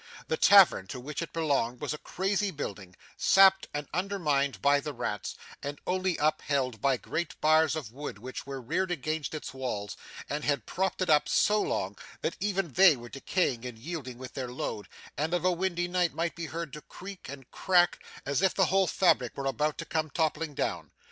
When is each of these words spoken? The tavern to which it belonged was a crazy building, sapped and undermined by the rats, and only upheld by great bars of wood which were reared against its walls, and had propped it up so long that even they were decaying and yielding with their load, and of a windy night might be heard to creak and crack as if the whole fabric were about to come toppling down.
The 0.29 0.35
tavern 0.35 0.87
to 0.87 0.99
which 0.99 1.21
it 1.21 1.31
belonged 1.31 1.79
was 1.79 1.93
a 1.93 1.99
crazy 1.99 2.49
building, 2.49 2.95
sapped 3.17 3.67
and 3.71 3.87
undermined 3.93 4.59
by 4.59 4.79
the 4.79 4.93
rats, 4.93 5.35
and 5.61 5.79
only 5.85 6.17
upheld 6.17 6.81
by 6.81 6.97
great 6.97 7.39
bars 7.39 7.75
of 7.75 7.91
wood 7.93 8.17
which 8.17 8.47
were 8.47 8.59
reared 8.59 8.89
against 8.89 9.35
its 9.35 9.53
walls, 9.53 9.95
and 10.27 10.43
had 10.43 10.65
propped 10.65 11.03
it 11.03 11.09
up 11.11 11.29
so 11.29 11.61
long 11.61 11.95
that 12.21 12.35
even 12.39 12.73
they 12.73 12.95
were 12.97 13.09
decaying 13.09 13.63
and 13.63 13.77
yielding 13.77 14.17
with 14.17 14.33
their 14.33 14.51
load, 14.51 14.87
and 15.19 15.35
of 15.35 15.45
a 15.45 15.51
windy 15.51 15.87
night 15.87 16.15
might 16.15 16.35
be 16.35 16.47
heard 16.47 16.73
to 16.73 16.81
creak 16.81 17.29
and 17.29 17.51
crack 17.51 18.03
as 18.25 18.41
if 18.41 18.55
the 18.55 18.65
whole 18.73 18.87
fabric 18.87 19.37
were 19.37 19.45
about 19.45 19.77
to 19.77 19.85
come 19.85 20.09
toppling 20.09 20.55
down. 20.55 20.89